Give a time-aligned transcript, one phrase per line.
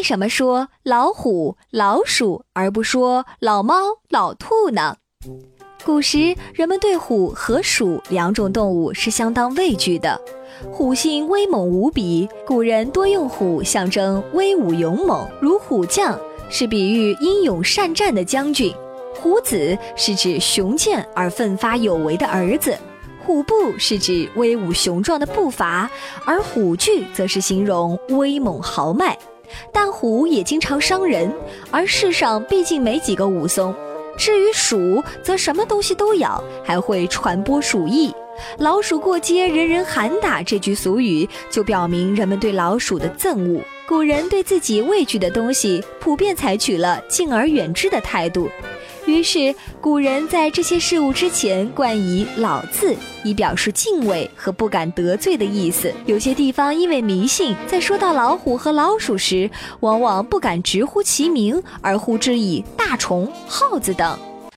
[0.00, 3.74] 为什么说老虎、老鼠而不说老猫、
[4.08, 4.96] 老兔呢？
[5.84, 10.18] 古时人们对虎和鼠两种动物是相当畏惧的。
[10.72, 18.74] 虎性威猛无比，古人多用虎象征威武勇猛，如虎将是比喻英勇善战的将军，
[19.14, 22.74] 虎子是指雄健而奋发有为的儿子，
[23.22, 25.90] 虎步是指威武雄壮的步伐，
[26.24, 29.14] 而虎踞则是形容威猛豪迈。
[29.72, 31.32] 但虎也经常伤人，
[31.70, 33.74] 而世上毕竟没几个武松。
[34.18, 38.12] 至于鼠，则什么东西都咬，还会传播鼠疫。
[38.58, 40.42] 老鼠过街，人人喊打。
[40.42, 43.60] 这句俗语就表明人们对老鼠的憎恶。
[43.86, 48.48] 古人对自己畏惧的东西，普遍采取了敬而远之的态度。
[49.06, 55.92] 于是，古人在这些事物之前冠以“老”字，以表示敬畏和不敢得罪的意思。
[56.06, 59.50] 有些地方因为迷信，在说到老虎和老鼠时，
[59.80, 64.18] 往往不敢直呼其名，而呼之以大虫、耗子等。